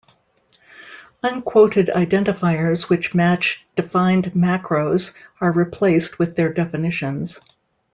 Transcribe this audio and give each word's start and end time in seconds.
Unquoted 1.21 1.89
identifiers 1.93 2.89
which 2.89 3.13
match 3.13 3.67
defined 3.75 4.31
macros 4.33 5.13
are 5.39 5.51
replaced 5.51 6.17
with 6.17 6.35
their 6.35 6.51
definitions. 6.51 7.39